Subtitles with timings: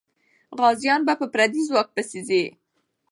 [0.59, 2.43] غازيان په پردي ځواک پسې ځي.